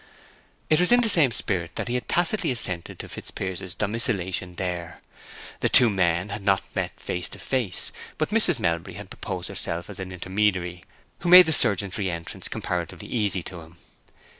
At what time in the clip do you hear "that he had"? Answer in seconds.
1.75-2.07